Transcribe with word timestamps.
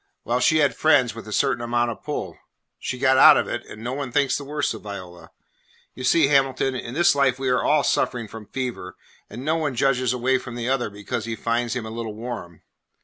Well, 0.23 0.39
she 0.39 0.57
had 0.57 0.75
friends 0.75 1.13
with 1.13 1.27
a 1.27 1.31
certain 1.31 1.63
amount 1.63 1.91
of 1.91 2.01
pull. 2.03 2.39
She 2.79 2.97
got 2.97 3.19
out 3.19 3.37
of 3.37 3.47
it, 3.47 3.63
and 3.67 3.83
no 3.83 3.93
one 3.93 4.11
thinks 4.11 4.35
the 4.35 4.43
worse 4.43 4.73
of 4.73 4.81
Viola. 4.81 5.29
You 5.93 6.03
see, 6.03 6.25
Hamilton, 6.27 6.73
in 6.73 6.95
this 6.95 7.13
life 7.13 7.37
we 7.37 7.49
are 7.49 7.61
all 7.63 7.83
suffering 7.83 8.27
from 8.27 8.47
fever, 8.47 8.95
and 9.29 9.45
no 9.45 9.57
one 9.57 9.73
edges 9.73 10.11
away 10.11 10.39
from 10.39 10.55
the 10.55 10.67
other 10.67 10.89
because 10.89 11.25
he 11.25 11.35
finds 11.35 11.75
him 11.75 11.85
a 11.85 11.91
little 11.91 12.15
warm. 12.15 12.63